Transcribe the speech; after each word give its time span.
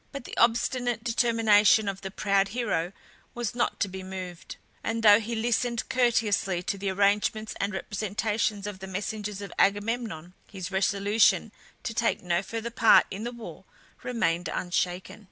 But 0.11 0.23
the 0.25 0.35
obstinate 0.37 1.03
determination 1.03 1.87
of 1.87 2.01
the 2.01 2.09
proud 2.09 2.47
hero 2.47 2.91
was 3.35 3.53
not 3.53 3.79
to 3.81 3.87
be 3.87 4.01
moved; 4.01 4.55
and 4.83 5.03
though 5.03 5.19
he 5.19 5.35
listened 5.35 5.87
courteously 5.89 6.63
to 6.63 6.75
the 6.79 6.89
arguments 6.89 7.53
and 7.59 7.71
representations 7.71 8.65
of 8.65 8.79
the 8.79 8.87
messengers 8.87 9.41
of 9.43 9.53
Agamemnon, 9.59 10.33
his 10.51 10.71
resolution 10.71 11.51
to 11.83 11.93
take 11.93 12.23
no 12.23 12.41
further 12.41 12.71
part 12.71 13.05
in 13.11 13.25
the 13.25 13.31
war 13.31 13.65
remained 14.01 14.49
unshaken. 14.51 15.19